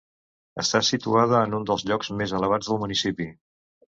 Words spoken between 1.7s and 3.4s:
dels llocs més elevats del municipi.